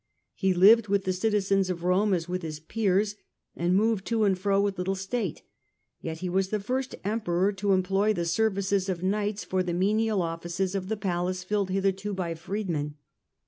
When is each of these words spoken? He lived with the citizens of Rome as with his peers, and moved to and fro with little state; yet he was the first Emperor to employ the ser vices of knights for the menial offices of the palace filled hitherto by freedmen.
He 0.33 0.55
lived 0.55 0.87
with 0.87 1.03
the 1.03 1.13
citizens 1.13 1.69
of 1.69 1.83
Rome 1.83 2.15
as 2.15 2.27
with 2.27 2.41
his 2.41 2.59
peers, 2.59 3.17
and 3.55 3.75
moved 3.75 4.03
to 4.07 4.23
and 4.23 4.35
fro 4.35 4.59
with 4.59 4.79
little 4.79 4.95
state; 4.95 5.43
yet 6.01 6.21
he 6.21 6.27
was 6.27 6.49
the 6.49 6.59
first 6.59 6.95
Emperor 7.03 7.51
to 7.53 7.71
employ 7.71 8.11
the 8.11 8.25
ser 8.25 8.49
vices 8.49 8.89
of 8.89 9.03
knights 9.03 9.43
for 9.43 9.61
the 9.61 9.73
menial 9.75 10.23
offices 10.23 10.73
of 10.73 10.87
the 10.87 10.97
palace 10.97 11.43
filled 11.43 11.69
hitherto 11.69 12.15
by 12.15 12.33
freedmen. 12.33 12.95